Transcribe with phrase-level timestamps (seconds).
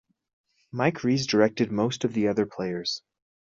[0.71, 3.03] Mike Reiss directed most of the other players.